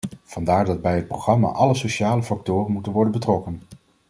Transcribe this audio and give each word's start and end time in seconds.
Vandaar 0.23 0.65
dat 0.65 0.81
bij 0.81 0.95
het 0.95 1.07
programma 1.07 1.47
alle 1.47 1.73
sociale 1.75 2.23
factoren 2.23 2.71
moeten 2.71 2.91
worden 2.91 3.13
betrokken. 3.13 3.61